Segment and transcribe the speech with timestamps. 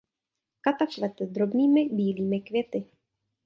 [0.61, 2.85] Kata kvete drobnými bílými květy.